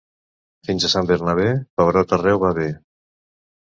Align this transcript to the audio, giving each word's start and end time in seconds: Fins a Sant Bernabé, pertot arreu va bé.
Fins 0.69 0.87
a 0.87 0.91
Sant 0.93 1.11
Bernabé, 1.13 1.47
pertot 1.83 2.19
arreu 2.21 2.45
va 2.49 2.55
bé. 2.63 2.71